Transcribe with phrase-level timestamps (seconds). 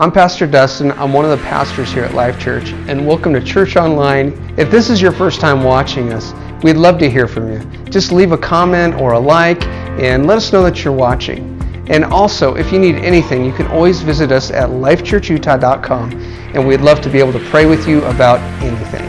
[0.00, 0.92] I'm Pastor Dustin.
[0.92, 4.28] I'm one of the pastors here at Life Church, and welcome to Church Online.
[4.56, 6.32] If this is your first time watching us,
[6.64, 7.58] we'd love to hear from you.
[7.90, 11.54] Just leave a comment or a like and let us know that you're watching.
[11.90, 16.12] And also, if you need anything, you can always visit us at lifechurchutah.com,
[16.54, 19.04] and we'd love to be able to pray with you about anything.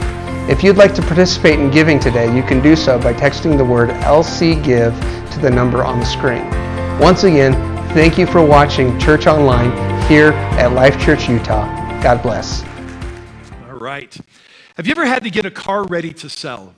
[0.49, 3.63] If you'd like to participate in giving today, you can do so by texting the
[3.63, 4.93] word LC Give
[5.31, 6.45] to the number on the screen.
[6.99, 7.53] Once again,
[7.93, 11.65] thank you for watching Church Online here at Life Church Utah.
[12.03, 12.65] God bless.
[13.69, 14.13] All right.
[14.75, 16.73] Have you ever had to get a car ready to sell?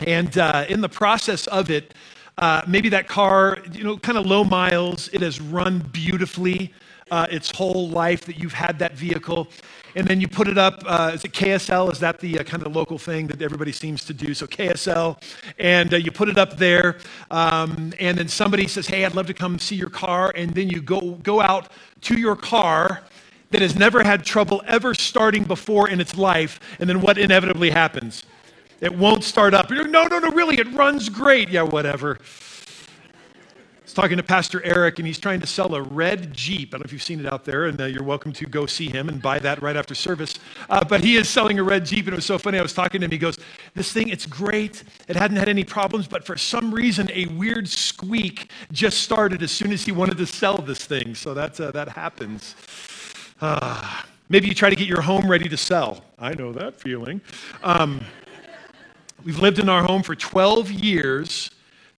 [0.00, 1.94] And uh, in the process of it,
[2.36, 6.74] uh, maybe that car, you know, kind of low miles, it has run beautifully
[7.10, 9.48] uh, its whole life that you've had that vehicle.
[9.94, 11.92] And then you put it up, uh, is it KSL?
[11.92, 14.32] Is that the uh, kind of local thing that everybody seems to do?
[14.32, 15.22] So KSL,
[15.58, 16.98] and uh, you put it up there,
[17.30, 20.32] um, and then somebody says, hey, I'd love to come see your car.
[20.34, 21.70] And then you go, go out
[22.02, 23.02] to your car
[23.52, 27.70] that has never had trouble ever starting before in its life, and then what inevitably
[27.70, 28.24] happens?
[28.80, 29.70] It won't start up.
[29.70, 31.50] You're, no, no, no, really, it runs great.
[31.50, 32.18] Yeah, whatever.
[33.92, 36.70] Was talking to Pastor Eric, and he's trying to sell a red Jeep.
[36.70, 38.64] I don't know if you've seen it out there, and uh, you're welcome to go
[38.64, 40.32] see him and buy that right after service.
[40.70, 42.58] Uh, but he is selling a red Jeep, and it was so funny.
[42.58, 43.10] I was talking to him.
[43.10, 43.38] He goes,
[43.74, 44.82] This thing, it's great.
[45.08, 49.50] It hadn't had any problems, but for some reason, a weird squeak just started as
[49.50, 51.14] soon as he wanted to sell this thing.
[51.14, 52.54] So that, uh, that happens.
[53.42, 56.02] Ah, maybe you try to get your home ready to sell.
[56.18, 57.20] I know that feeling.
[57.62, 58.00] Um,
[59.22, 61.50] We've lived in our home for 12 years.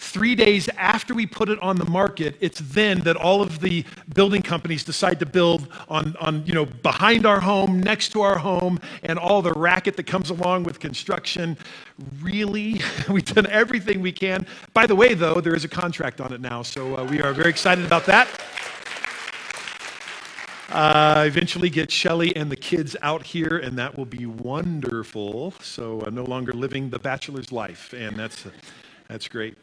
[0.04, 3.84] Three days after we put it on the market, it's then that all of the
[4.14, 8.38] building companies decide to build on, on, you know, behind our home, next to our
[8.38, 11.56] home, and all the racket that comes along with construction.
[12.20, 12.80] Really?
[13.08, 14.46] We've done everything we can.
[14.72, 17.32] By the way, though, there is a contract on it now, so uh, we are
[17.32, 18.28] very excited about that.
[20.68, 25.54] Uh, eventually get Shelly and the kids out here, and that will be wonderful.
[25.60, 28.50] So uh, no longer living the bachelor's life, and that's uh,
[29.08, 29.56] that's great.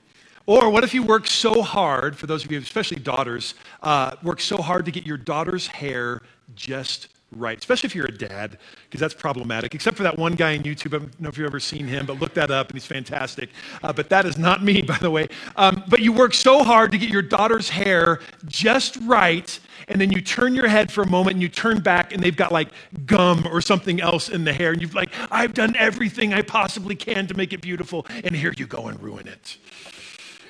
[0.46, 3.53] Or what if you work so hard, for those of you, especially daughters,
[3.84, 6.22] uh, work so hard to get your daughter's hair
[6.56, 9.74] just right, especially if you're a dad, because that's problematic.
[9.74, 10.96] Except for that one guy on YouTube.
[10.96, 13.50] I don't know if you've ever seen him, but look that up, and he's fantastic.
[13.84, 15.28] Uh, but that is not me, by the way.
[15.56, 20.12] Um, but you work so hard to get your daughter's hair just right, and then
[20.12, 22.69] you turn your head for a moment and you turn back, and they've got like
[23.06, 26.96] gum or something else in the hair, and you've like, I've done everything I possibly
[26.96, 29.58] can to make it beautiful, and here you go and ruin it.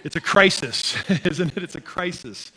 [0.03, 0.95] It's a crisis,
[1.25, 1.63] isn't it?
[1.63, 2.51] It's a crisis.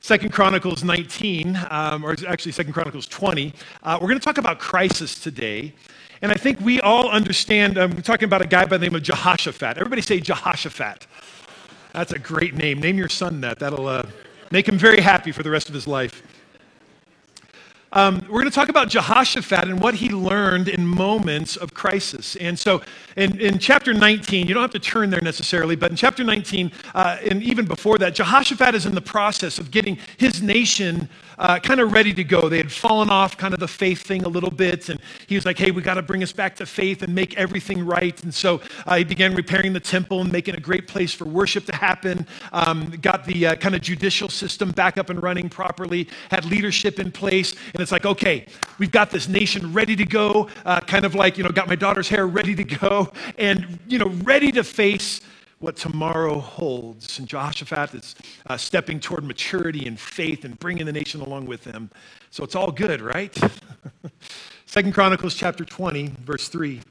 [0.00, 3.54] Second Chronicles 19, um, or actually Second Chronicles 20.
[3.82, 5.72] Uh, we're going to talk about crisis today.
[6.20, 8.94] And I think we all understand, um, we're talking about a guy by the name
[8.94, 9.78] of Jehoshaphat.
[9.78, 11.06] Everybody say Jehoshaphat.
[11.92, 12.80] That's a great name.
[12.80, 13.58] Name your son that.
[13.58, 14.06] That'll uh,
[14.50, 16.22] make him very happy for the rest of his life.
[17.96, 22.34] Um, we're going to talk about Jehoshaphat and what he learned in moments of crisis.
[22.34, 22.82] And so
[23.16, 26.72] in, in chapter 19, you don't have to turn there necessarily, but in chapter 19,
[26.92, 31.08] uh, and even before that, Jehoshaphat is in the process of getting his nation
[31.38, 32.48] uh, kind of ready to go.
[32.48, 35.44] They had fallen off kind of the faith thing a little bit, and he was
[35.44, 38.20] like, hey, we got to bring us back to faith and make everything right.
[38.22, 41.64] And so uh, he began repairing the temple and making a great place for worship
[41.66, 46.08] to happen, um, got the uh, kind of judicial system back up and running properly,
[46.30, 48.46] had leadership in place, and it's like, okay,
[48.78, 51.76] we've got this nation ready to go, uh, kind of like, you know, got my
[51.76, 55.20] daughter's hair ready to go, and, you know, ready to face
[55.64, 57.18] what tomorrow holds.
[57.18, 58.14] And Jehoshaphat is
[58.46, 61.90] uh, stepping toward maturity and faith and bringing the nation along with him.
[62.30, 63.34] So it's all good, right?
[64.66, 66.82] Second Chronicles chapter 20, verse 3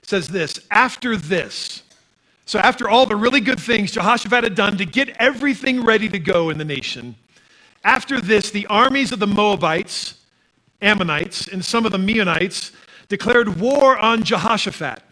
[0.00, 1.82] says this After this,
[2.46, 6.18] so after all the really good things Jehoshaphat had done to get everything ready to
[6.18, 7.14] go in the nation,
[7.84, 10.14] after this, the armies of the Moabites,
[10.80, 12.72] Ammonites, and some of the Meunites
[13.08, 15.02] declared war on Jehoshaphat.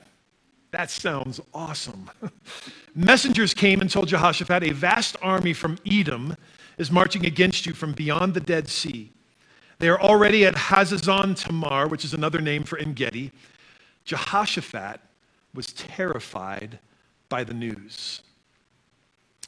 [0.71, 2.11] That sounds awesome.
[2.95, 6.37] Messengers came and told Jehoshaphat, A vast army from Edom
[6.79, 9.13] is marching against you from beyond the Dead Sea.
[9.79, 13.33] They are already at Hazazon Tamar, which is another name for Engedi.
[14.05, 15.01] Jehoshaphat
[15.55, 16.79] was terrified
[17.29, 18.23] by the news.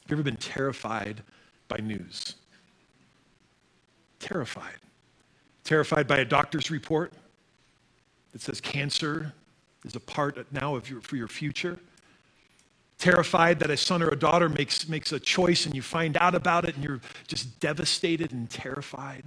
[0.03, 1.23] Have you ever been terrified
[1.69, 2.37] by news?
[4.19, 4.79] Terrified.
[5.65, 7.13] Terrified by a doctor's report
[8.33, 9.33] that says cancer
[9.85, 11.79] is a part now of your, for your future.
[12.99, 16.35] Terrified that a son or a daughter makes, makes a choice and you find out
[16.35, 19.25] about it and you're just devastated and terrified.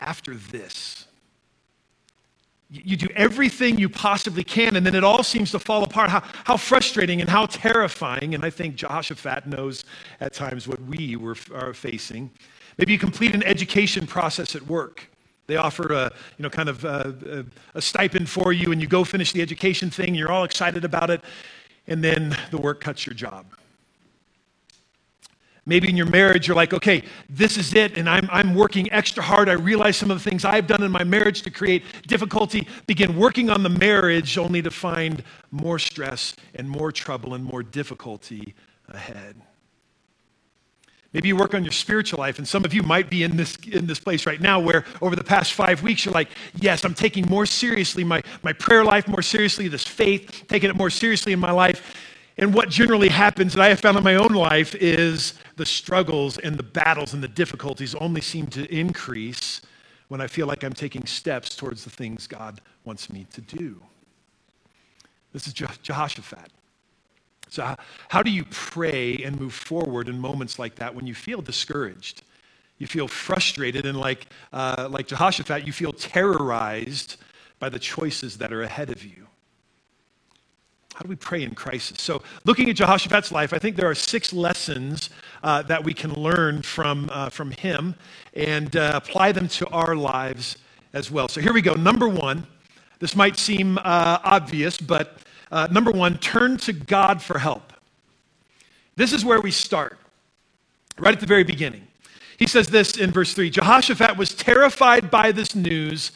[0.00, 1.06] After this,
[2.72, 6.08] you do everything you possibly can, and then it all seems to fall apart.
[6.08, 8.34] How, how frustrating and how terrifying.
[8.34, 9.84] And I think Jehoshaphat knows
[10.20, 12.30] at times what we were, are facing.
[12.78, 15.11] Maybe you complete an education process at work.
[15.46, 17.44] They offer a, you know, kind of a,
[17.74, 20.84] a, a stipend for you, and you go finish the education thing, you're all excited
[20.84, 21.22] about it,
[21.86, 23.46] and then the work cuts your job.
[25.64, 29.22] Maybe in your marriage, you're like, okay, this is it, and I'm, I'm working extra
[29.22, 29.48] hard.
[29.48, 32.66] I realize some of the things I've done in my marriage to create difficulty.
[32.88, 35.22] Begin working on the marriage only to find
[35.52, 38.54] more stress and more trouble and more difficulty
[38.88, 39.36] ahead.
[41.12, 43.56] Maybe you work on your spiritual life, and some of you might be in this,
[43.70, 46.94] in this place right now where over the past five weeks you're like, yes, I'm
[46.94, 51.32] taking more seriously my, my prayer life, more seriously this faith, taking it more seriously
[51.32, 51.96] in my life.
[52.38, 56.38] And what generally happens that I have found in my own life is the struggles
[56.38, 59.60] and the battles and the difficulties only seem to increase
[60.08, 63.82] when I feel like I'm taking steps towards the things God wants me to do.
[65.32, 66.50] This is Jehoshaphat.
[67.52, 67.76] So,
[68.08, 72.22] how do you pray and move forward in moments like that when you feel discouraged?
[72.78, 77.16] You feel frustrated, and like, uh, like Jehoshaphat, you feel terrorized
[77.58, 79.26] by the choices that are ahead of you.
[80.94, 82.00] How do we pray in crisis?
[82.00, 85.10] So, looking at Jehoshaphat's life, I think there are six lessons
[85.42, 87.94] uh, that we can learn from, uh, from him
[88.32, 90.56] and uh, apply them to our lives
[90.94, 91.28] as well.
[91.28, 91.74] So, here we go.
[91.74, 92.46] Number one,
[92.98, 95.18] this might seem uh, obvious, but
[95.52, 97.72] uh, number one, turn to God for help.
[98.96, 99.98] This is where we start,
[100.98, 101.86] right at the very beginning.
[102.38, 106.12] He says this in verse 3 Jehoshaphat was terrified by this news,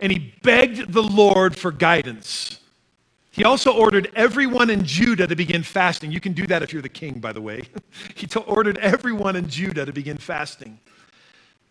[0.00, 2.58] and he begged the Lord for guidance.
[3.30, 6.12] He also ordered everyone in Judah to begin fasting.
[6.12, 7.62] You can do that if you're the king, by the way.
[8.14, 10.78] he t- ordered everyone in Judah to begin fasting.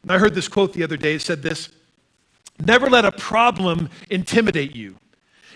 [0.01, 1.15] And I heard this quote the other day.
[1.15, 1.69] It said this
[2.65, 4.95] Never let a problem intimidate you.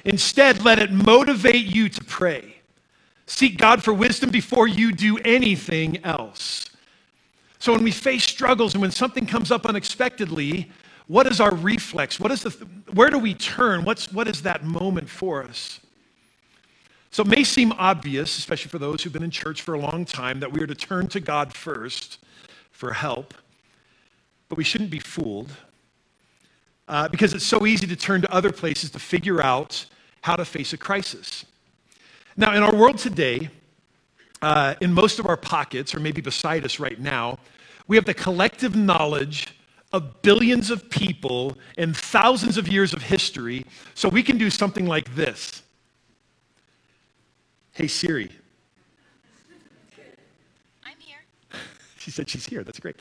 [0.05, 2.55] Instead, let it motivate you to pray.
[3.25, 6.69] Seek God for wisdom before you do anything else.
[7.57, 10.71] So when we face struggles and when something comes up unexpectedly,
[11.07, 12.19] what is our reflex?
[12.19, 12.51] What is the,
[12.93, 13.83] where do we turn?
[13.83, 15.79] What's, what is that moment for us?
[17.09, 20.05] So it may seem obvious, especially for those who've been in church for a long
[20.05, 22.19] time, that we are to turn to God first
[22.71, 23.33] for help,
[24.49, 25.49] but we shouldn't be fooled
[26.87, 29.85] uh, because it's so easy to turn to other places to figure out
[30.25, 31.45] how to face a crisis.
[32.35, 33.51] Now, in our world today,
[34.41, 37.37] uh, in most of our pockets, or maybe beside us right now,
[37.87, 39.49] we have the collective knowledge
[39.93, 44.87] of billions of people and thousands of years of history, so we can do something
[44.87, 45.61] like this
[47.73, 48.31] Hey, Siri.
[50.83, 51.19] I'm here.
[51.99, 52.63] she said she's here.
[52.63, 52.95] That's great.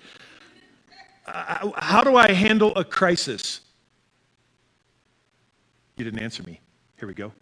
[1.26, 3.62] Uh, how do I handle a crisis?
[5.96, 6.60] You didn't answer me.
[7.04, 7.32] Here we go.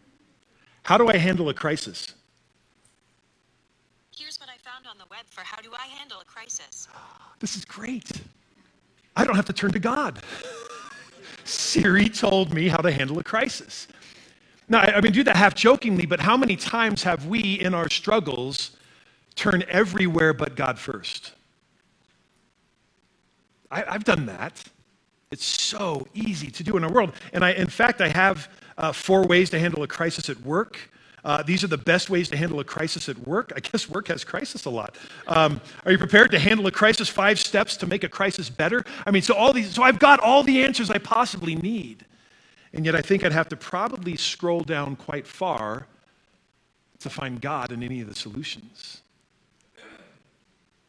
[0.82, 2.14] How do I handle a crisis?
[4.12, 6.88] Here's what I found on the web for how do I handle a crisis.
[7.38, 8.10] This is great.
[9.14, 10.20] I don't have to turn to God.
[11.44, 13.86] Siri told me how to handle a crisis.
[14.68, 17.72] Now, I, I mean, do that half jokingly, but how many times have we in
[17.72, 18.72] our struggles
[19.36, 21.34] turned everywhere but God first?
[23.70, 24.60] I, I've done that.
[25.30, 27.12] It's so easy to do in our world.
[27.32, 28.48] And I, in fact, I have
[28.78, 30.78] uh, four ways to handle a crisis at work.
[31.24, 33.52] Uh, these are the best ways to handle a crisis at work.
[33.54, 34.96] I guess work has crisis a lot.
[35.28, 37.08] Um, are you prepared to handle a crisis?
[37.08, 38.84] Five steps to make a crisis better.
[39.06, 39.72] I mean, so all these.
[39.72, 42.04] So I've got all the answers I possibly need.
[42.72, 45.86] And yet, I think I'd have to probably scroll down quite far
[47.00, 49.02] to find God in any of the solutions.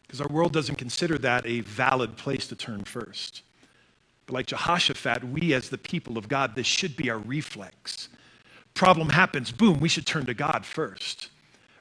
[0.03, 3.41] Because our world doesn't consider that a valid place to turn first.
[4.25, 8.10] But like Jehoshaphat, we as the people of God, this should be our reflex.
[8.74, 11.30] Problem happens, boom, we should turn to God first.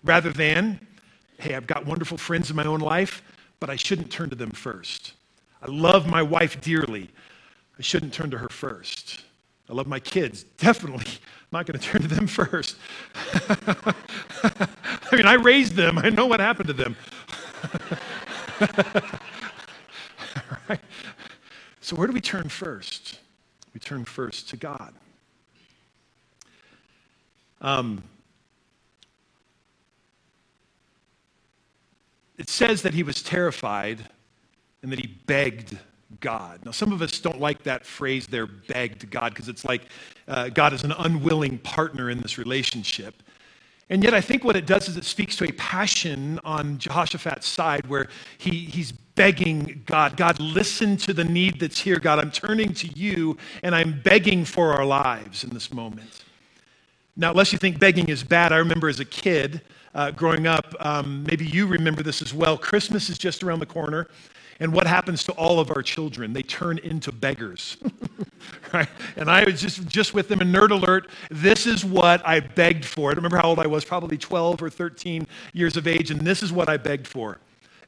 [0.04, 0.84] Rather than,
[1.38, 3.22] hey, I've got wonderful friends in my own life,
[3.60, 5.14] but I shouldn't turn to them first.
[5.62, 7.08] I love my wife dearly.
[7.78, 9.22] I shouldn't turn to her first.
[9.70, 10.42] I love my kids.
[10.58, 12.76] Definitely I'm not going to turn to them first.
[13.24, 13.94] I
[15.12, 16.96] mean, I raised them, I know what happened to them.
[20.68, 20.80] right?
[21.82, 23.18] So, where do we turn first?
[23.74, 24.94] We turn first to God.
[27.60, 28.04] Um,
[32.38, 34.08] it says that he was terrified
[34.82, 35.76] and that he begged
[36.20, 36.60] God.
[36.64, 39.86] Now, some of us don't like that phrase there, begged God, because it's like
[40.28, 43.24] uh, God is an unwilling partner in this relationship.
[43.90, 47.48] And yet, I think what it does is it speaks to a passion on Jehoshaphat's
[47.48, 48.06] side where
[48.38, 51.98] he, he's begging God, God, listen to the need that's here.
[51.98, 56.24] God, I'm turning to you and I'm begging for our lives in this moment.
[57.16, 59.60] Now, unless you think begging is bad, I remember as a kid
[59.94, 62.56] uh, growing up, um, maybe you remember this as well.
[62.56, 64.08] Christmas is just around the corner.
[64.60, 66.32] And what happens to all of our children?
[66.32, 67.76] They turn into beggars.
[68.72, 68.88] right?
[69.16, 71.10] And I was just, just with them in Nerd Alert.
[71.30, 73.10] This is what I begged for.
[73.10, 76.10] I remember how old I was, probably 12 or 13 years of age.
[76.10, 77.38] And this is what I begged for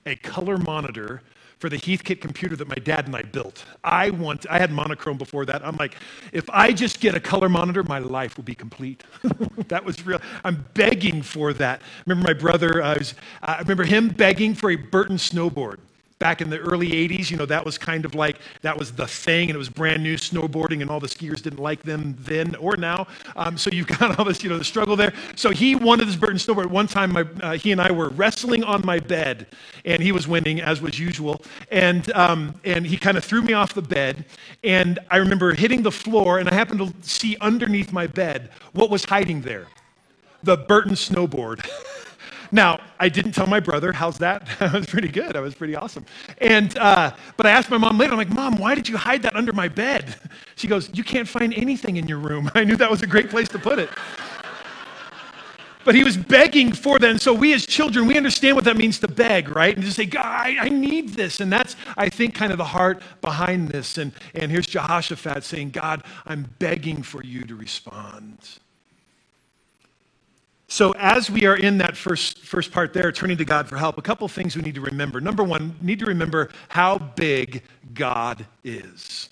[0.07, 1.23] a color monitor
[1.59, 3.65] for the Heathkit computer that my dad and I built.
[3.83, 5.65] I want I had monochrome before that.
[5.67, 5.97] I'm like,
[6.33, 9.05] if I just get a color monitor, my life will be complete.
[9.69, 10.21] that was real.
[10.45, 11.81] I'm begging for that.
[12.07, 15.79] Remember my brother, uh, I, was, I remember him begging for a Burton snowboard
[16.19, 19.07] back in the early 80s, you know, that was kind of like, that was the
[19.07, 22.55] thing, and it was brand new snowboarding, and all the skiers didn't like them then
[22.57, 23.07] or now.
[23.37, 25.13] Um, so you've got all this, you know, the struggle there.
[25.37, 26.67] So he wanted this Burton snowboard.
[26.67, 29.47] One time, my, uh, he and I were wrestling on my bed,
[29.85, 31.43] and he was winning, as was usual.
[31.71, 34.25] And, um, and he kind of threw me off the bed,
[34.63, 38.91] and I remember hitting the floor, and I happened to see underneath my bed what
[38.91, 39.67] was hiding there
[40.45, 41.67] the Burton snowboard.
[42.55, 43.93] Now, I didn't tell my brother.
[43.93, 44.47] How's that?
[44.61, 45.33] that was pretty good.
[45.33, 46.07] That was pretty awesome.
[46.39, 49.23] And, uh, but I asked my mom later, I'm like, Mom, why did you hide
[49.23, 50.15] that under my bed?
[50.57, 52.49] She goes, You can't find anything in your room.
[52.55, 53.91] I knew that was a great place to put it.
[55.85, 57.05] But he was begging for.
[57.05, 59.75] And so we as children, we understand what that means to beg, right?
[59.75, 61.41] And to say, God, I, I, need this.
[61.41, 63.99] And that's, I think, kind of the heart behind this.
[63.99, 68.39] And, and here's Jehoshaphat saying, God, I'm begging for you to respond.
[70.75, 73.97] So, as we are in that first, first part there, turning to God for help,
[73.97, 75.21] a couple things we need to remember.
[75.21, 77.63] Number one, need to remember how big
[77.93, 79.29] God is.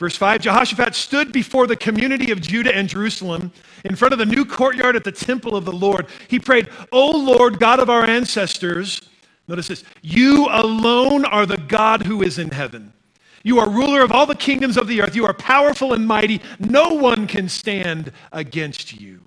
[0.00, 3.52] Verse 5 Jehoshaphat stood before the community of Judah and Jerusalem
[3.84, 6.08] in front of the new courtyard at the temple of the Lord.
[6.26, 9.00] He prayed, O Lord, God of our ancestors,
[9.46, 12.92] notice this, you alone are the God who is in heaven.
[13.44, 15.14] You are ruler of all the kingdoms of the earth.
[15.14, 16.40] You are powerful and mighty.
[16.58, 19.20] No one can stand against you.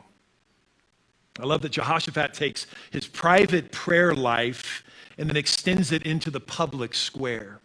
[1.39, 4.83] I love that Jehoshaphat takes his private prayer life
[5.17, 7.59] and then extends it into the public square.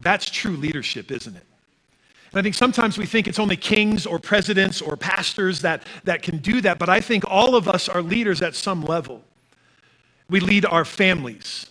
[0.00, 1.44] That's true leadership, isn't it?
[2.32, 6.22] And I think sometimes we think it's only kings or presidents or pastors that, that
[6.22, 9.22] can do that, but I think all of us are leaders at some level.
[10.28, 11.69] We lead our families.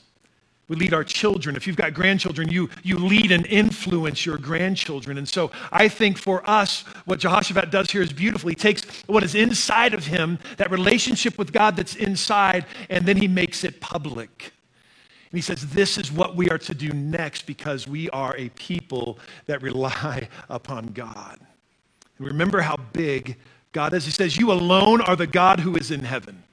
[0.70, 1.56] We lead our children.
[1.56, 5.18] If you've got grandchildren, you, you lead and influence your grandchildren.
[5.18, 8.50] And so I think for us, what Jehoshaphat does here is beautiful.
[8.50, 13.18] He takes what is inside of him, that relationship with God that's inside, and then
[13.18, 14.54] he makes it public.
[15.32, 18.50] And he says, This is what we are to do next because we are a
[18.50, 21.40] people that rely upon God.
[22.20, 23.38] And remember how big
[23.72, 24.06] God is.
[24.06, 26.44] He says, You alone are the God who is in heaven.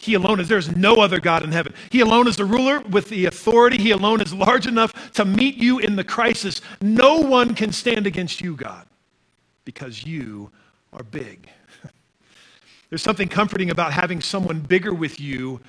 [0.00, 0.48] He alone is.
[0.48, 1.74] There's no other God in heaven.
[1.90, 3.78] He alone is the ruler with the authority.
[3.78, 6.60] He alone is large enough to meet you in the crisis.
[6.80, 8.86] No one can stand against you, God,
[9.64, 10.52] because you
[10.92, 11.48] are big.
[12.90, 15.60] There's something comforting about having someone bigger with you,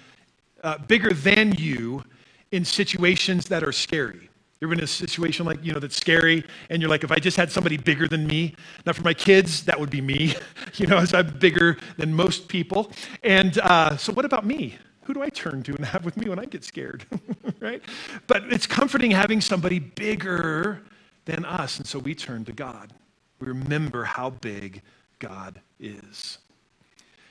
[0.64, 2.04] uh, bigger than you,
[2.52, 4.29] in situations that are scary.
[4.62, 7.38] You're in a situation like, you know, that's scary, and you're like, if I just
[7.38, 10.36] had somebody bigger than me, now for my kids, that would be me,
[10.76, 12.92] you know, as I'm bigger than most people.
[13.24, 14.78] And uh, so, what about me?
[15.04, 17.06] Who do I turn to and have with me when I get scared,
[17.62, 17.82] right?
[18.28, 20.84] But it's comforting having somebody bigger
[21.24, 22.92] than us, and so we turn to God.
[23.40, 24.82] We remember how big
[25.20, 26.38] God is.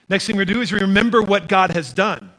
[0.08, 2.30] Next thing to do is we remember what God has done.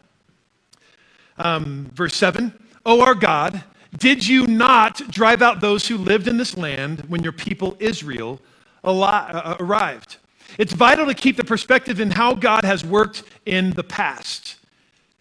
[1.38, 2.52] Um, verse 7
[2.88, 3.64] Oh, our God,
[3.98, 8.40] did you not drive out those who lived in this land when your people Israel
[8.84, 10.18] uh, arrived?
[10.58, 14.56] It's vital to keep the perspective in how God has worked in the past,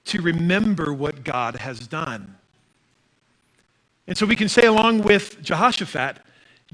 [0.07, 2.37] to remember what God has done.
[4.07, 6.19] And so we can say, along with Jehoshaphat,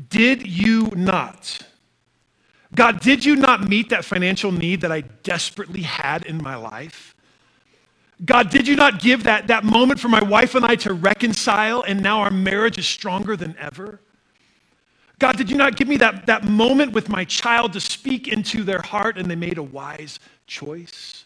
[0.08, 1.60] did you not?
[2.74, 7.13] God, did you not meet that financial need that I desperately had in my life?
[8.24, 11.82] God, did you not give that, that moment for my wife and I to reconcile,
[11.82, 14.00] and now our marriage is stronger than ever?
[15.18, 18.62] God, did you not give me that, that moment with my child to speak into
[18.62, 21.23] their heart and they made a wise choice?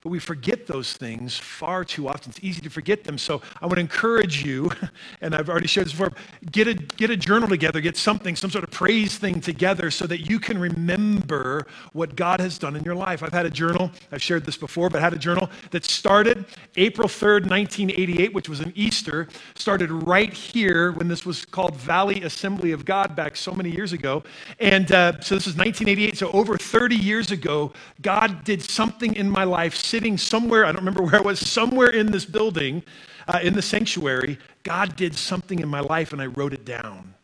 [0.00, 2.30] But we forget those things far too often.
[2.30, 3.18] It's easy to forget them.
[3.18, 4.70] So I would encourage you,
[5.20, 6.12] and I've already shared this before,
[6.52, 10.06] get a, get a journal together, get something, some sort of praise thing together so
[10.06, 13.24] that you can remember what God has done in your life.
[13.24, 16.44] I've had a journal, I've shared this before, but I had a journal that started
[16.76, 19.26] April 3rd, 1988, which was an Easter,
[19.56, 23.92] started right here when this was called Valley Assembly of God back so many years
[23.92, 24.22] ago.
[24.60, 29.28] And uh, so this is 1988, so over 30 years ago, God did something in
[29.28, 32.82] my life sitting somewhere, I don't remember where I was, somewhere in this building,
[33.26, 37.14] uh, in the sanctuary, God did something in my life and I wrote it down.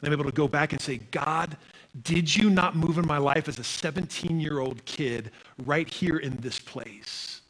[0.00, 1.56] And I'm able to go back and say, God,
[2.02, 5.30] did you not move in my life as a 17 year old kid
[5.66, 7.42] right here in this place?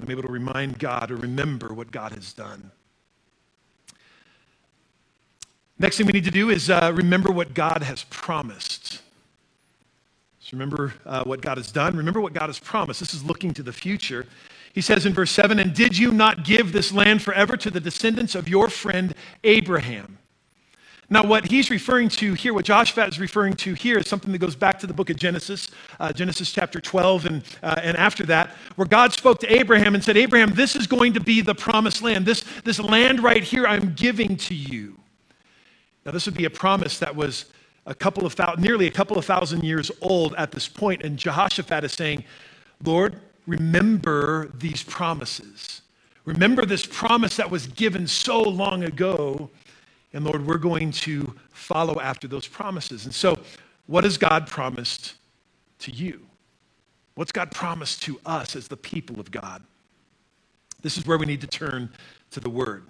[0.00, 2.70] I'm able to remind God or remember what God has done.
[5.78, 9.01] Next thing we need to do is uh, remember what God has promised.
[10.52, 11.96] Remember uh, what God has done.
[11.96, 13.00] Remember what God has promised.
[13.00, 14.26] This is looking to the future.
[14.74, 17.80] He says in verse 7 And did you not give this land forever to the
[17.80, 20.18] descendants of your friend Abraham?
[21.08, 24.38] Now, what he's referring to here, what Joshua is referring to here, is something that
[24.38, 28.24] goes back to the book of Genesis, uh, Genesis chapter 12, and, uh, and after
[28.24, 31.54] that, where God spoke to Abraham and said, Abraham, this is going to be the
[31.54, 32.24] promised land.
[32.24, 34.98] This, this land right here I'm giving to you.
[36.06, 37.46] Now, this would be a promise that was
[37.86, 41.84] a couple of nearly a couple of thousand years old at this point, and Jehoshaphat
[41.84, 42.24] is saying,
[42.84, 45.82] Lord, remember these promises.
[46.24, 49.50] Remember this promise that was given so long ago
[50.12, 53.04] and Lord, we're going to follow after those promises.
[53.06, 53.38] And so,
[53.86, 55.14] what has God promised
[55.80, 56.20] to you?
[57.14, 59.62] What's God promised to us as the people of God?
[60.82, 61.90] This is where we need to turn
[62.30, 62.84] to the Word.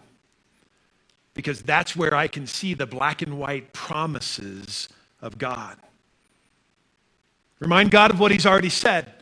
[1.35, 4.89] Because that's where I can see the black and white promises
[5.21, 5.77] of God.
[7.59, 9.13] Remind God of what He's already said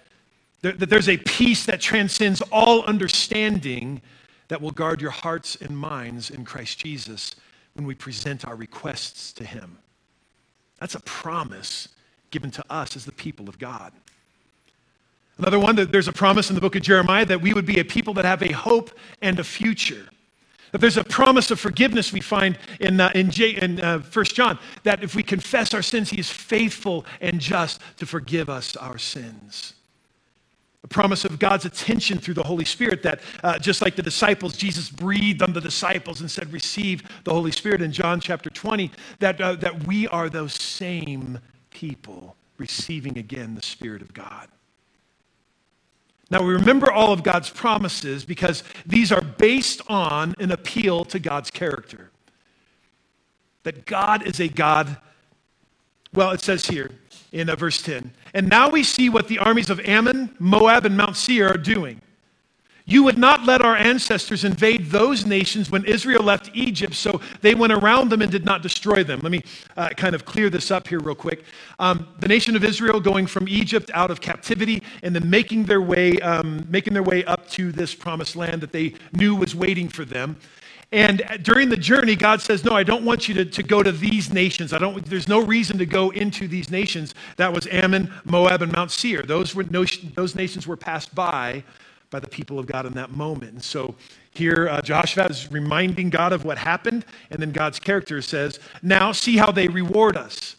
[0.62, 4.02] that there's a peace that transcends all understanding
[4.48, 7.34] that will guard your hearts and minds in Christ Jesus
[7.74, 9.78] when we present our requests to Him.
[10.78, 11.88] That's a promise
[12.30, 13.92] given to us as the people of God.
[15.38, 17.80] Another one, that there's a promise in the book of Jeremiah that we would be
[17.80, 18.90] a people that have a hope
[19.22, 20.06] and a future.
[20.72, 24.24] That there's a promise of forgiveness we find in, uh, in, J, in uh, 1
[24.26, 28.76] John, that if we confess our sins, he is faithful and just to forgive us
[28.76, 29.74] our sins
[30.82, 34.56] a promise of God's attention through the Holy Spirit that uh, just like the disciples,
[34.56, 38.90] Jesus breathed on the disciples and said, Receive the Holy Spirit in John chapter 20,
[39.18, 41.38] that, uh, that we are those same
[41.70, 44.48] people receiving again the Spirit of God.
[46.30, 51.18] Now, we remember all of God's promises because these are based on an appeal to
[51.18, 52.10] God's character.
[53.64, 54.96] That God is a God,
[56.14, 56.92] well, it says here,
[57.32, 58.12] in uh, verse 10.
[58.32, 62.00] And now we see what the armies of Ammon, Moab, and Mount Seir are doing.
[62.90, 67.54] You would not let our ancestors invade those nations when Israel left Egypt, so they
[67.54, 69.20] went around them and did not destroy them.
[69.22, 69.44] Let me
[69.76, 71.44] uh, kind of clear this up here, real quick.
[71.78, 75.80] Um, the nation of Israel going from Egypt out of captivity and then making their
[75.80, 79.88] way, um, making their way up to this promised land that they knew was waiting
[79.88, 80.36] for them.
[80.90, 83.92] And during the journey, God says, No, I don't want you to, to go to
[83.92, 84.72] these nations.
[84.72, 87.14] I don't, there's no reason to go into these nations.
[87.36, 89.22] That was Ammon, Moab, and Mount Seir.
[89.22, 91.62] Those, were, those nations were passed by
[92.10, 93.52] by the people of God in that moment.
[93.52, 93.94] And so
[94.32, 97.04] here, uh, Joshua is reminding God of what happened.
[97.30, 100.56] And then God's character says, Now see how they reward us.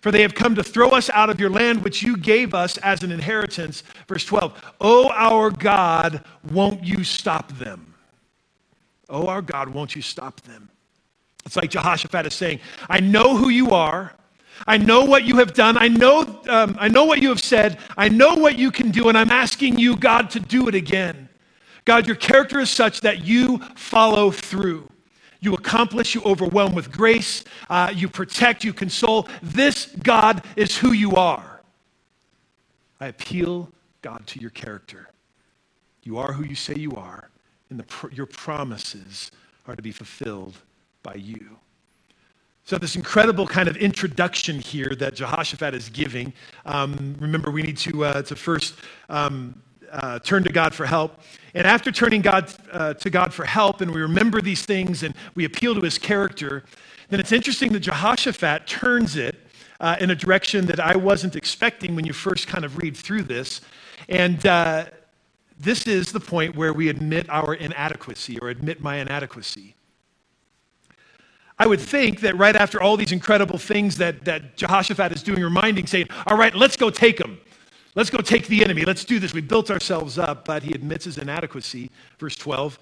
[0.00, 2.78] For they have come to throw us out of your land, which you gave us
[2.78, 3.82] as an inheritance.
[4.06, 7.94] Verse 12, Oh, our God, won't you stop them?
[9.08, 10.70] Oh, our God, won't you stop them?
[11.44, 14.12] It's like Jehoshaphat is saying, I know who you are.
[14.66, 15.76] I know what you have done.
[15.76, 17.78] I know, um, I know what you have said.
[17.96, 21.28] I know what you can do, and I'm asking you, God, to do it again.
[21.84, 24.90] God, your character is such that you follow through.
[25.40, 29.28] You accomplish, you overwhelm with grace, uh, you protect, you console.
[29.42, 31.62] This, God, is who you are.
[33.00, 33.70] I appeal,
[34.02, 35.08] God, to your character.
[36.02, 37.30] You are who you say you are
[37.70, 39.30] and the, your promises
[39.66, 40.56] are to be fulfilled
[41.02, 41.58] by you.
[42.68, 46.34] So, this incredible kind of introduction here that Jehoshaphat is giving.
[46.66, 48.74] Um, remember, we need to, uh, to first
[49.08, 51.18] um, uh, turn to God for help.
[51.54, 55.14] And after turning God, uh, to God for help, and we remember these things and
[55.34, 56.62] we appeal to his character,
[57.08, 59.36] then it's interesting that Jehoshaphat turns it
[59.80, 63.22] uh, in a direction that I wasn't expecting when you first kind of read through
[63.22, 63.62] this.
[64.10, 64.84] And uh,
[65.58, 69.74] this is the point where we admit our inadequacy or admit my inadequacy.
[71.58, 75.42] I would think that right after all these incredible things that, that Jehoshaphat is doing,
[75.42, 77.40] reminding, saying, All right, let's go take them.
[77.94, 78.84] Let's go take the enemy.
[78.84, 79.34] Let's do this.
[79.34, 81.90] We built ourselves up, but he admits his inadequacy.
[82.18, 82.78] Verse 12.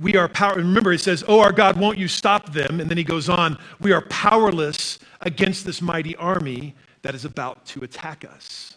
[0.00, 0.56] We are power.
[0.56, 2.80] Remember, he says, Oh, our God, won't you stop them?
[2.80, 7.64] And then he goes on, We are powerless against this mighty army that is about
[7.66, 8.74] to attack us.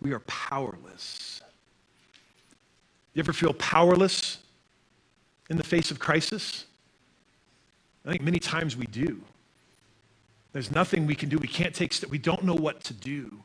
[0.00, 1.42] We are powerless.
[3.12, 4.38] You ever feel powerless
[5.50, 6.64] in the face of crisis?
[8.08, 9.20] I think many times we do.
[10.54, 11.36] There's nothing we can do.
[11.36, 12.10] We can't take steps.
[12.10, 13.42] We don't know what to do.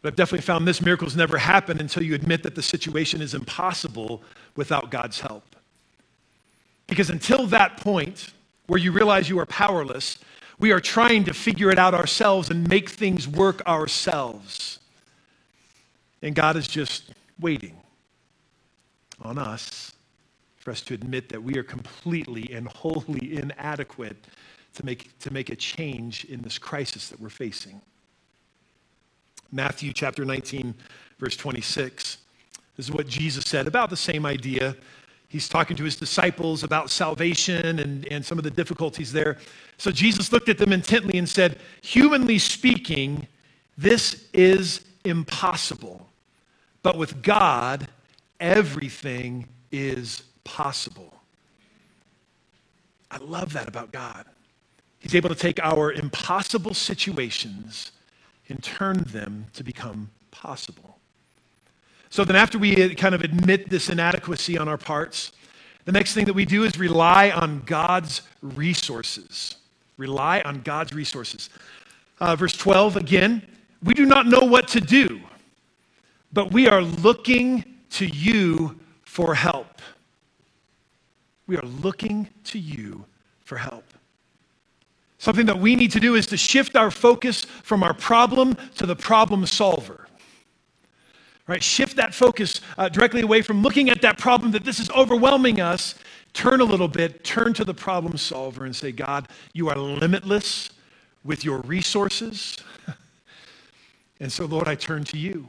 [0.00, 3.34] But I've definitely found this miracles never happen until you admit that the situation is
[3.34, 4.22] impossible
[4.54, 5.56] without God's help.
[6.86, 8.32] Because until that point,
[8.68, 10.18] where you realize you are powerless,
[10.60, 14.78] we are trying to figure it out ourselves and make things work ourselves.
[16.22, 17.76] And God is just waiting
[19.20, 19.92] on us
[20.68, 24.18] for us to admit that we are completely and wholly inadequate
[24.74, 27.80] to make, to make a change in this crisis that we're facing.
[29.50, 30.74] Matthew chapter 19,
[31.18, 32.18] verse 26.
[32.76, 34.76] This is what Jesus said about the same idea.
[35.28, 39.38] He's talking to his disciples about salvation and, and some of the difficulties there.
[39.78, 43.26] So Jesus looked at them intently and said, Humanly speaking,
[43.78, 46.10] this is impossible.
[46.82, 47.88] But with God,
[48.38, 51.14] everything is possible.
[53.10, 54.26] I love that about God.
[54.98, 57.92] He's able to take our impossible situations
[58.48, 60.98] and turn them to become possible.
[62.10, 65.32] So then, after we kind of admit this inadequacy on our parts,
[65.84, 69.56] the next thing that we do is rely on God's resources.
[69.96, 71.50] Rely on God's resources.
[72.20, 73.42] Uh, verse 12 again,
[73.82, 75.20] we do not know what to do,
[76.32, 79.80] but we are looking to you for help.
[81.48, 83.06] We are looking to you
[83.40, 83.84] for help.
[85.16, 88.86] Something that we need to do is to shift our focus from our problem to
[88.86, 90.06] the problem solver.
[91.48, 91.62] Right?
[91.62, 95.60] Shift that focus uh, directly away from looking at that problem that this is overwhelming
[95.60, 95.94] us.
[96.34, 100.70] Turn a little bit, turn to the problem solver and say, God, you are limitless
[101.24, 102.58] with your resources.
[104.20, 105.48] and so, Lord, I turn to you.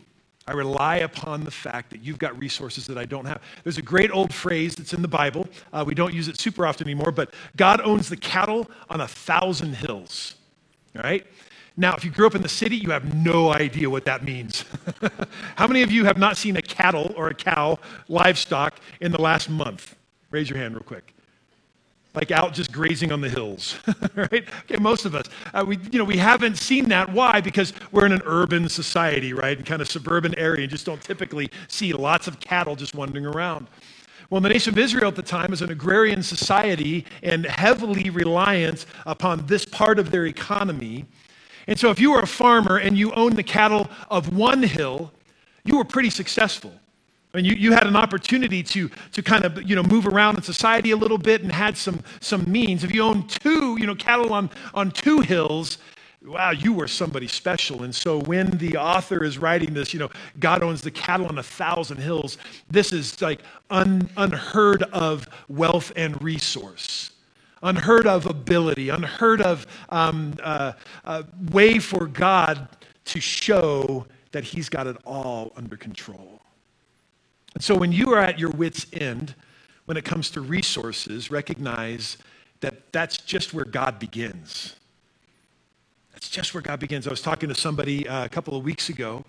[0.49, 3.39] I rely upon the fact that you've got resources that I don't have.
[3.63, 5.47] There's a great old phrase that's in the Bible.
[5.71, 9.07] Uh, we don't use it super often anymore, but God owns the cattle on a
[9.07, 10.33] thousand hills.
[10.95, 11.23] All right?
[11.77, 14.65] Now, if you grew up in the city, you have no idea what that means.
[15.55, 19.21] How many of you have not seen a cattle or a cow, livestock, in the
[19.21, 19.95] last month?
[20.31, 21.13] Raise your hand real quick
[22.15, 23.77] like out just grazing on the hills,
[24.15, 24.47] right?
[24.63, 27.11] Okay, most of us, uh, we, you know, we haven't seen that.
[27.11, 27.39] Why?
[27.39, 29.63] Because we're in an urban society, right?
[29.65, 33.67] Kind of suburban area, and just don't typically see lots of cattle just wandering around.
[34.29, 38.85] Well, the nation of Israel at the time is an agrarian society and heavily reliant
[39.05, 41.05] upon this part of their economy.
[41.67, 45.11] And so, if you were a farmer and you owned the cattle of one hill,
[45.63, 46.73] you were pretty successful.
[47.33, 50.37] I mean, you, you had an opportunity to, to kind of, you know, move around
[50.37, 52.83] in society a little bit and had some, some means.
[52.83, 55.77] If you owned two, you know, cattle on, on two hills,
[56.25, 57.83] wow, you were somebody special.
[57.83, 61.37] And so when the author is writing this, you know, God owns the cattle on
[61.37, 62.39] a thousand hills,
[62.69, 67.11] this is like un, unheard of wealth and resource.
[67.61, 70.71] Unheard of ability, unheard of um, uh,
[71.05, 72.69] uh, way for God
[73.05, 76.41] to show that He's got it all under control.
[77.59, 79.35] And so when you are at your wits' end,
[79.83, 82.17] when it comes to resources, recognize
[82.61, 84.77] that that's just where God begins.
[86.13, 87.05] That's just where God begins.
[87.05, 89.25] I was talking to somebody uh, a couple of weeks ago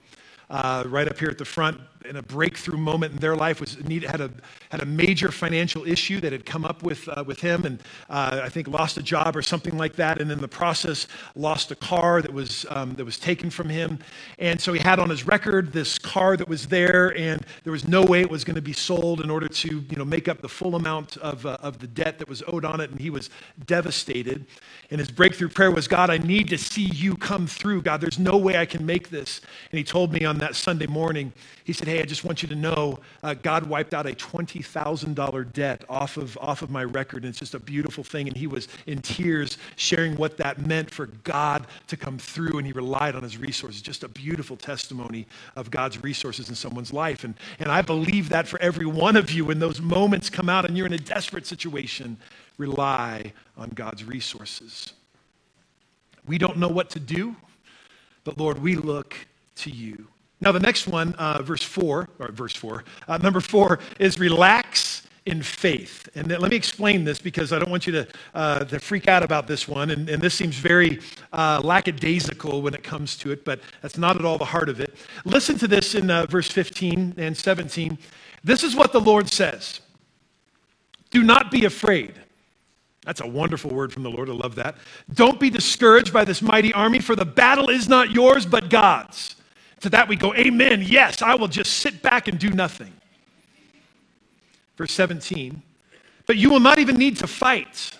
[0.48, 3.82] uh, right up here at the front in a breakthrough moment in their life was
[3.84, 4.30] need, had, a,
[4.70, 8.40] had a major financial issue that had come up with, uh, with him and uh,
[8.42, 10.20] i think lost a job or something like that.
[10.20, 13.98] And in the process lost a car that was, um, that was taken from him.
[14.38, 17.86] And so he had on his record this car that was there and there was
[17.86, 20.40] no way it was going to be sold in order to you know, make up
[20.40, 22.90] the full amount of, uh, of the debt that was owed on it.
[22.90, 23.30] And he was
[23.66, 24.46] devastated.
[24.90, 27.82] And his breakthrough prayer was god i need to see you come through.
[27.82, 29.40] God there's no way i can make this.
[29.70, 31.32] And he told me on that Sunday morning,
[31.64, 35.52] he said, Hey, I just want you to know uh, God wiped out a $20,000
[35.52, 37.24] debt off of, off of my record.
[37.24, 38.28] And it's just a beautiful thing.
[38.28, 42.58] And he was in tears sharing what that meant for God to come through.
[42.58, 43.82] And he relied on his resources.
[43.82, 47.24] Just a beautiful testimony of God's resources in someone's life.
[47.24, 50.64] And, and I believe that for every one of you when those moments come out
[50.64, 52.16] and you're in a desperate situation,
[52.58, 54.92] rely on God's resources.
[56.26, 57.34] We don't know what to do,
[58.24, 59.16] but Lord, we look
[59.56, 60.06] to you.
[60.40, 65.02] Now, the next one, uh, verse 4, or verse 4, uh, number 4 is relax
[65.26, 66.08] in faith.
[66.14, 69.22] And let me explain this because I don't want you to, uh, to freak out
[69.22, 69.90] about this one.
[69.90, 71.00] And, and this seems very
[71.32, 74.80] uh, lackadaisical when it comes to it, but that's not at all the heart of
[74.80, 74.94] it.
[75.24, 77.98] Listen to this in uh, verse 15 and 17.
[78.42, 79.80] This is what the Lord says
[81.10, 82.14] Do not be afraid.
[83.04, 84.28] That's a wonderful word from the Lord.
[84.28, 84.76] I love that.
[85.14, 89.36] Don't be discouraged by this mighty army, for the battle is not yours, but God's.
[89.80, 90.82] To that we go, Amen.
[90.84, 92.92] Yes, I will just sit back and do nothing.
[94.76, 95.62] Verse 17,
[96.26, 97.98] but you will not even need to fight.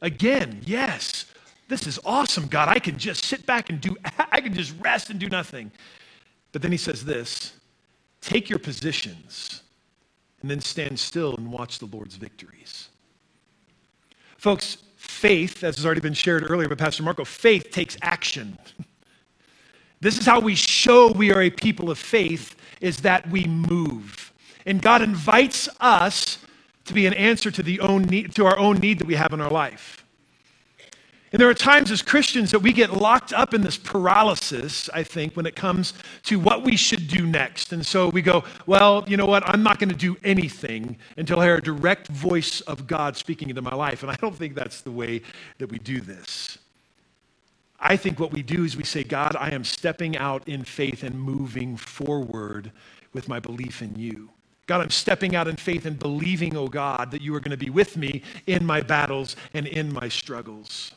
[0.00, 1.26] Again, yes,
[1.66, 2.68] this is awesome, God.
[2.68, 3.96] I can just sit back and do,
[4.30, 5.72] I can just rest and do nothing.
[6.52, 7.54] But then he says this
[8.20, 9.62] take your positions
[10.40, 12.88] and then stand still and watch the Lord's victories.
[14.36, 18.58] Folks, faith, as has already been shared earlier by Pastor Marco, faith takes action.
[20.04, 24.34] This is how we show we are a people of faith is that we move.
[24.66, 26.44] And God invites us
[26.84, 29.32] to be an answer to, the own need, to our own need that we have
[29.32, 30.04] in our life.
[31.32, 35.04] And there are times as Christians that we get locked up in this paralysis, I
[35.04, 37.72] think, when it comes to what we should do next.
[37.72, 39.42] And so we go, well, you know what?
[39.48, 43.48] I'm not going to do anything until I hear a direct voice of God speaking
[43.48, 44.02] into my life.
[44.02, 45.22] And I don't think that's the way
[45.56, 46.58] that we do this.
[47.86, 51.02] I think what we do is we say, God, I am stepping out in faith
[51.02, 52.72] and moving forward
[53.12, 54.30] with my belief in you.
[54.66, 57.58] God, I'm stepping out in faith and believing, oh God, that you are going to
[57.58, 60.92] be with me in my battles and in my struggles.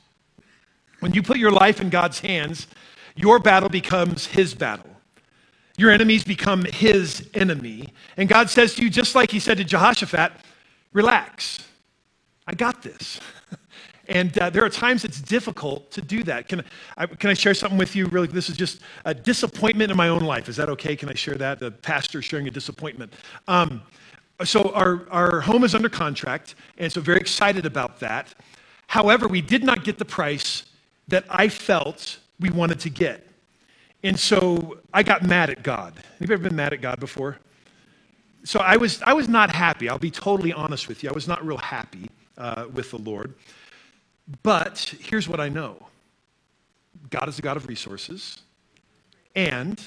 [1.01, 2.67] When you put your life in God's hands,
[3.15, 4.89] your battle becomes his battle.
[5.77, 7.93] Your enemies become his enemy.
[8.15, 10.31] And God says to you, just like he said to Jehoshaphat,
[10.93, 11.59] relax.
[12.47, 13.19] I got this.
[14.09, 16.47] and uh, there are times it's difficult to do that.
[16.47, 16.63] Can
[16.97, 18.05] I, can I share something with you?
[18.07, 20.49] Really, this is just a disappointment in my own life.
[20.49, 20.95] Is that okay?
[20.95, 21.59] Can I share that?
[21.59, 23.13] The pastor sharing a disappointment.
[23.47, 23.81] Um,
[24.43, 28.33] so our, our home is under contract, and so very excited about that.
[28.87, 30.65] However, we did not get the price
[31.07, 33.27] that I felt we wanted to get.
[34.03, 35.95] And so I got mad at God.
[36.19, 37.39] Have you ever been mad at God before?
[38.43, 39.89] So I was, I was not happy.
[39.89, 41.09] I'll be totally honest with you.
[41.09, 43.33] I was not real happy uh, with the Lord.
[44.43, 45.87] But here's what I know
[47.09, 48.39] God is a God of resources,
[49.35, 49.81] and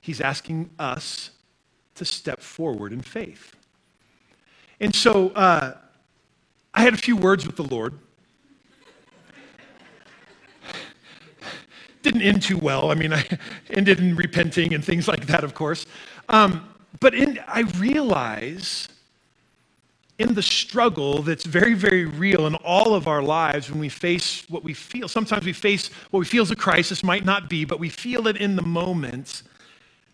[0.00, 1.30] He's asking us
[1.94, 3.56] to step forward in faith.
[4.80, 5.76] And so uh,
[6.72, 7.94] I had a few words with the Lord.
[12.04, 12.90] didn't end too well.
[12.90, 13.26] I mean, I
[13.70, 15.86] ended in repenting and things like that, of course.
[16.28, 16.68] Um,
[17.00, 18.88] but in, I realize
[20.18, 24.48] in the struggle that's very, very real in all of our lives when we face
[24.48, 25.08] what we feel.
[25.08, 28.28] Sometimes we face what we feel is a crisis, might not be, but we feel
[28.28, 29.42] it in the moment.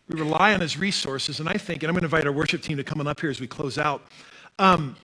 [0.09, 1.39] We rely on his resources.
[1.39, 3.21] And I think, and I'm going to invite our worship team to come on up
[3.21, 4.03] here as we close out.
[4.59, 4.97] Um,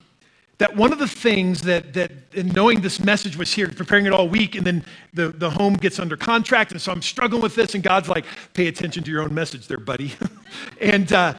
[0.58, 4.12] that one of the things that, that in knowing this message was here, preparing it
[4.12, 4.82] all week, and then
[5.12, 8.24] the, the home gets under contract, and so I'm struggling with this, and God's like,
[8.54, 10.14] pay attention to your own message there, buddy.
[10.80, 11.34] and uh,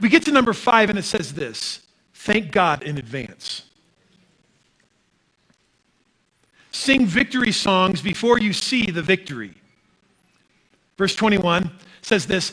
[0.00, 1.87] we get to number five, and it says this
[2.28, 3.62] thank God in advance.
[6.72, 9.54] Sing victory songs before you see the victory.
[10.98, 11.70] Verse 21
[12.02, 12.52] says this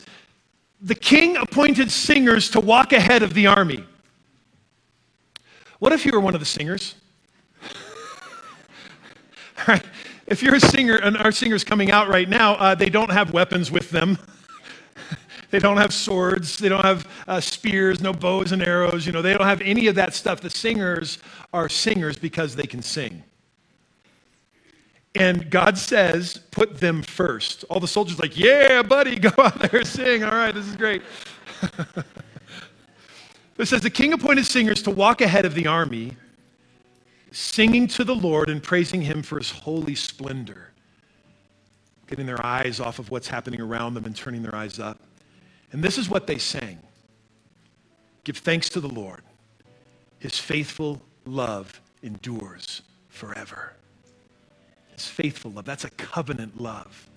[0.80, 3.84] The king appointed singers to walk ahead of the army.
[5.78, 6.94] What if you were one of the singers?
[10.28, 13.32] If you're a singer, and our singer's coming out right now, uh, they don't have
[13.32, 14.18] weapons with them.
[15.50, 16.58] they don't have swords.
[16.58, 19.06] They don't have uh, spears, no bows and arrows.
[19.06, 20.40] You know, they don't have any of that stuff.
[20.40, 21.18] The singers
[21.52, 23.22] are singers because they can sing.
[25.14, 27.64] And God says, put them first.
[27.70, 30.24] All the soldiers like, yeah, buddy, go out there, sing.
[30.24, 31.02] All right, this is great.
[33.58, 36.16] It says the king appointed singers to walk ahead of the army,
[37.32, 40.72] singing to the Lord and praising him for his holy splendor,
[42.06, 45.00] getting their eyes off of what's happening around them and turning their eyes up.
[45.76, 46.78] And this is what they sang
[48.24, 49.20] Give thanks to the Lord.
[50.18, 53.74] His faithful love endures forever.
[54.94, 57.10] His faithful love, that's a covenant love.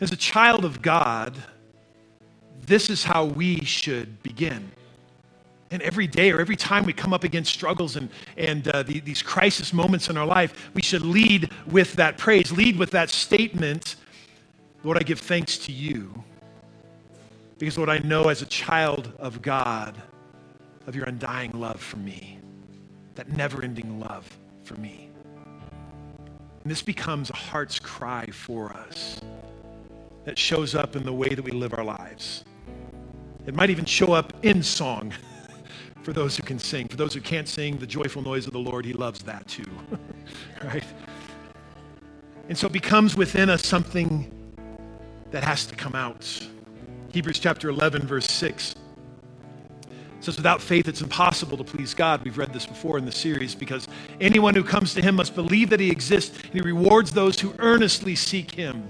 [0.00, 1.34] As a child of God,
[2.64, 4.70] this is how we should begin.
[5.72, 9.00] And every day or every time we come up against struggles and, and uh, the,
[9.00, 13.10] these crisis moments in our life, we should lead with that praise, lead with that
[13.10, 13.96] statement
[14.86, 16.22] Lord, I give thanks to you.
[17.58, 19.96] Because, Lord, I know as a child of God
[20.86, 22.38] of your undying love for me,
[23.14, 24.28] that never ending love
[24.62, 25.10] for me.
[26.62, 29.20] And this becomes a heart's cry for us
[30.24, 32.44] that shows up in the way that we live our lives.
[33.46, 35.12] It might even show up in song
[36.02, 36.88] for those who can sing.
[36.88, 39.70] For those who can't sing, the joyful noise of the Lord, He loves that too.
[40.64, 40.84] right?
[42.48, 44.30] And so it becomes within us something
[45.30, 46.48] that has to come out.
[47.16, 48.74] Hebrews chapter 11, verse 6
[50.20, 52.22] says, Without faith, it's impossible to please God.
[52.22, 53.88] We've read this before in the series because
[54.20, 57.54] anyone who comes to Him must believe that He exists and He rewards those who
[57.58, 58.86] earnestly seek Him.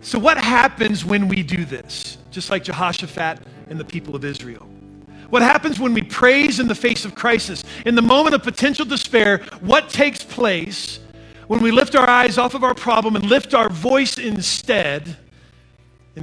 [0.00, 2.18] So, what happens when we do this?
[2.32, 4.68] Just like Jehoshaphat and the people of Israel.
[5.28, 7.62] What happens when we praise in the face of crisis?
[7.86, 10.98] In the moment of potential despair, what takes place
[11.46, 15.16] when we lift our eyes off of our problem and lift our voice instead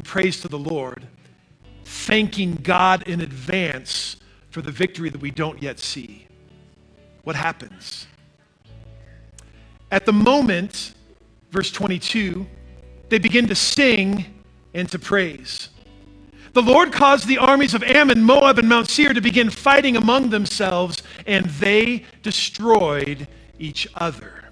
[0.03, 1.07] praise to the Lord,
[1.85, 4.17] thanking God in advance
[4.49, 6.27] for the victory that we don't yet see.
[7.23, 8.07] What happens?
[9.91, 10.93] At the moment,
[11.51, 12.45] verse 22,
[13.09, 14.25] they begin to sing
[14.73, 15.69] and to praise.
[16.53, 20.29] The Lord caused the armies of Ammon, Moab, and Mount Seir to begin fighting among
[20.29, 23.27] themselves, and they destroyed
[23.59, 24.45] each other.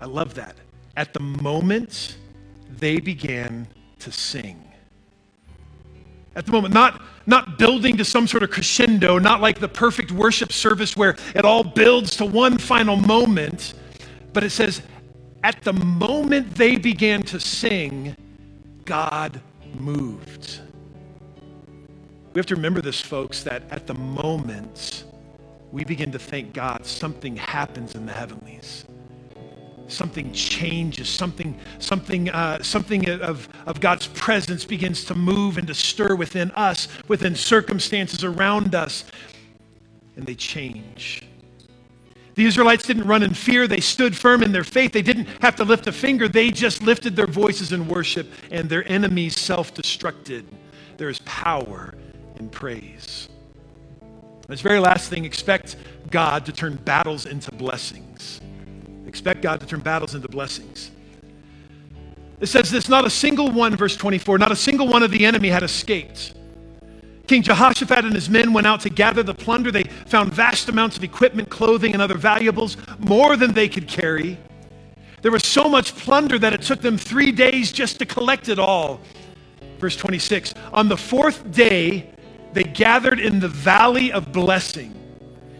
[0.00, 0.56] I love that.
[0.96, 2.16] At the moment,
[2.78, 3.66] they began
[4.00, 4.60] to sing.
[6.36, 10.10] At the moment, not, not building to some sort of crescendo, not like the perfect
[10.12, 13.74] worship service where it all builds to one final moment,
[14.32, 14.82] but it says,
[15.44, 18.16] at the moment they began to sing,
[18.84, 19.40] God
[19.78, 20.60] moved.
[22.32, 25.04] We have to remember this, folks, that at the moment
[25.70, 28.86] we begin to thank God, something happens in the heavenlies
[29.88, 35.74] something changes, something, something, uh, something of, of God's presence begins to move and to
[35.74, 39.04] stir within us, within circumstances around us,
[40.16, 41.26] and they change.
[42.34, 43.68] The Israelites didn't run in fear.
[43.68, 44.92] They stood firm in their faith.
[44.92, 46.28] They didn't have to lift a finger.
[46.28, 50.44] They just lifted their voices in worship, and their enemies self destructed.
[50.96, 51.94] There is power
[52.36, 53.28] in praise.
[54.48, 55.76] This very last thing expect
[56.10, 58.40] God to turn battles into blessings.
[59.14, 60.90] Expect God to turn battles into blessings.
[62.40, 65.24] It says this not a single one, verse 24, not a single one of the
[65.24, 66.34] enemy had escaped.
[67.28, 69.70] King Jehoshaphat and his men went out to gather the plunder.
[69.70, 74.36] They found vast amounts of equipment, clothing, and other valuables, more than they could carry.
[75.22, 78.58] There was so much plunder that it took them three days just to collect it
[78.58, 79.00] all.
[79.78, 82.10] Verse 26 On the fourth day,
[82.52, 84.92] they gathered in the valley of blessing,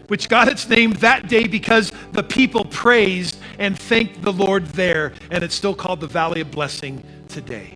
[0.07, 5.13] which got its name that day because the people praised and thanked the Lord there,
[5.31, 7.75] and it's still called the Valley of Blessing today.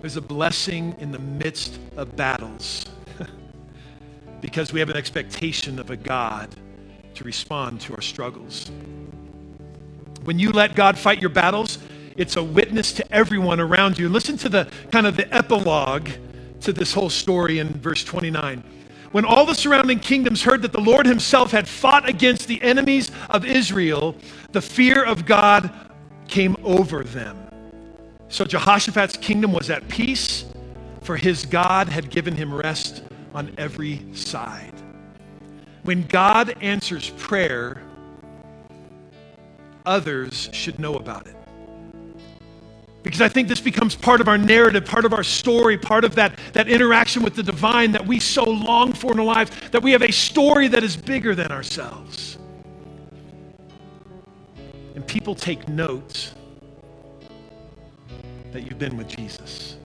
[0.00, 2.86] There's a blessing in the midst of battles
[4.40, 6.48] because we have an expectation of a God
[7.14, 8.70] to respond to our struggles.
[10.24, 11.78] When you let God fight your battles,
[12.16, 14.08] it's a witness to everyone around you.
[14.08, 16.08] Listen to the kind of the epilogue
[16.60, 18.62] to this whole story in verse 29
[19.12, 23.10] when all the surrounding kingdoms heard that the Lord himself had fought against the enemies
[23.30, 24.16] of Israel,
[24.52, 25.70] the fear of God
[26.28, 27.38] came over them.
[28.28, 30.46] So Jehoshaphat's kingdom was at peace,
[31.02, 33.02] for his God had given him rest
[33.34, 34.72] on every side.
[35.82, 37.82] When God answers prayer,
[39.84, 41.36] others should know about it.
[43.02, 46.14] Because I think this becomes part of our narrative, part of our story, part of
[46.14, 49.82] that, that interaction with the divine that we so long for in our lives, that
[49.82, 52.38] we have a story that is bigger than ourselves.
[54.94, 56.32] And people take note
[58.52, 59.76] that you've been with Jesus.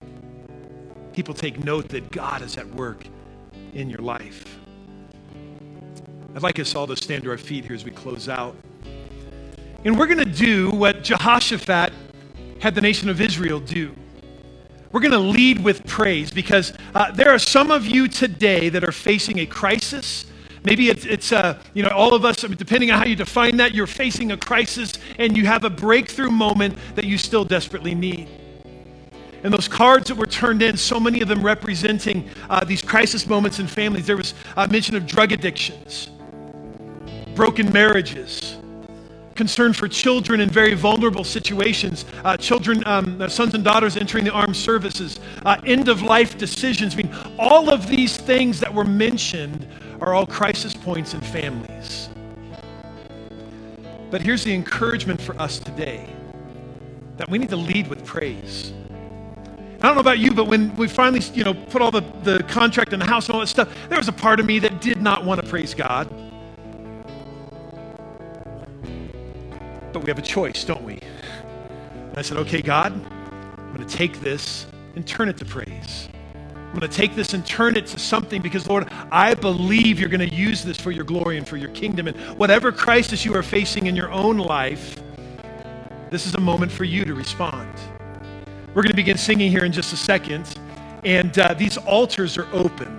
[1.12, 3.04] People take note that God is at work
[3.72, 4.44] in your life.
[6.36, 8.54] I'd like us all to stand to our feet here as we close out.
[9.84, 11.92] And we're going to do what Jehoshaphat
[12.60, 13.94] had the nation of Israel do.
[14.90, 18.82] We're going to lead with praise because uh, there are some of you today that
[18.84, 20.24] are facing a crisis.
[20.64, 23.74] Maybe it's, it's uh, you know, all of us, depending on how you define that,
[23.74, 28.28] you're facing a crisis and you have a breakthrough moment that you still desperately need.
[29.42, 33.26] And those cards that were turned in, so many of them representing uh, these crisis
[33.26, 34.06] moments in families.
[34.06, 34.34] There was
[34.68, 36.08] mention of drug addictions,
[37.36, 38.56] broken marriages,
[39.38, 44.24] concern for children in very vulnerable situations, uh, children, um, uh, sons and daughters entering
[44.24, 46.94] the armed services, uh, end of life decisions.
[46.94, 49.64] I mean, all of these things that were mentioned
[50.00, 52.08] are all crisis points in families.
[54.10, 56.08] But here's the encouragement for us today
[57.16, 58.72] that we need to lead with praise.
[59.80, 62.42] I don't know about you, but when we finally, you know, put all the, the
[62.48, 64.80] contract in the house and all that stuff, there was a part of me that
[64.80, 66.08] did not want to praise God.
[70.08, 70.94] We have a choice, don't we?
[70.94, 74.66] And I said, okay, God, I'm going to take this
[74.96, 76.08] and turn it to praise.
[76.54, 80.08] I'm going to take this and turn it to something because, Lord, I believe you're
[80.08, 82.08] going to use this for your glory and for your kingdom.
[82.08, 84.96] And whatever crisis you are facing in your own life,
[86.08, 87.68] this is a moment for you to respond.
[88.68, 90.58] We're going to begin singing here in just a second.
[91.04, 92.97] And uh, these altars are open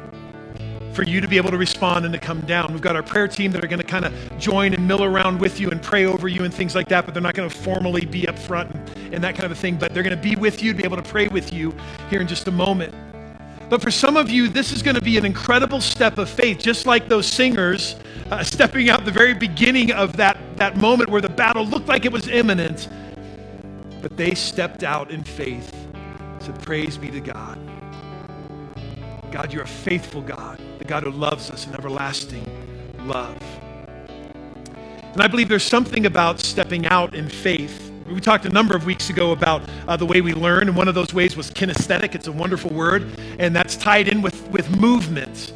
[0.99, 2.73] for you to be able to respond and to come down.
[2.73, 5.39] We've got our prayer team that are going to kind of join and mill around
[5.39, 7.55] with you and pray over you and things like that, but they're not going to
[7.55, 9.77] formally be up front and, and that kind of a thing.
[9.77, 11.73] But they're going to be with you to be able to pray with you
[12.09, 12.93] here in just a moment.
[13.69, 16.59] But for some of you, this is going to be an incredible step of faith,
[16.59, 17.95] just like those singers
[18.29, 22.03] uh, stepping out the very beginning of that, that moment where the battle looked like
[22.03, 22.89] it was imminent.
[24.01, 25.73] But they stepped out in faith,
[26.39, 27.78] said, Praise be to God.
[29.29, 32.45] God, you're a faithful God, the God who loves us in everlasting
[33.05, 33.37] love.
[35.13, 37.91] And I believe there's something about stepping out in faith.
[38.07, 40.87] We talked a number of weeks ago about uh, the way we learn, and one
[40.87, 42.15] of those ways was kinesthetic.
[42.15, 45.53] It's a wonderful word, and that's tied in with, with movement.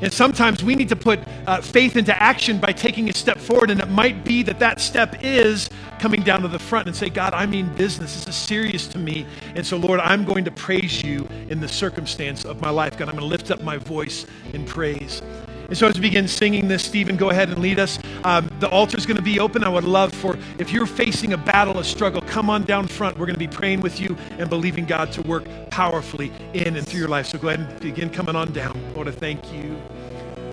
[0.00, 3.70] And sometimes we need to put uh, faith into action by taking a step forward,
[3.70, 5.68] and it might be that that step is
[6.00, 8.24] coming down to the front and say, God, I mean business.
[8.24, 9.26] This is serious to me.
[9.54, 12.96] And so, Lord, I'm going to praise you in the circumstance of my life.
[12.96, 15.20] God, I'm going to lift up my voice in praise.
[15.68, 17.98] And so, as we begin singing this, Stephen, go ahead and lead us.
[18.24, 19.62] Um, the altar is going to be open.
[19.62, 23.18] I would love for, if you're facing a battle, a struggle, come on down front.
[23.18, 26.86] We're going to be praying with you and believing God to work powerfully in and
[26.86, 27.26] through your life.
[27.26, 28.82] So, go ahead and begin coming on down.
[28.94, 29.80] Lord, I thank you.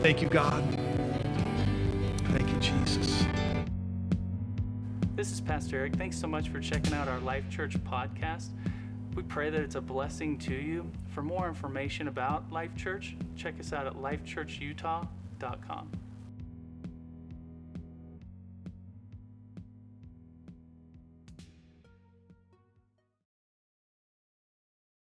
[0.01, 0.63] Thank you, God.
[2.31, 2.86] Thank you, Jesus.
[5.17, 5.95] This is Pastor Eric.
[5.95, 8.49] Thanks so much for checking out our Life Church podcast.
[9.15, 10.91] We pray that it's a blessing to you.
[11.07, 15.89] For more information about Life Church, check us out at lifechurchutah.com.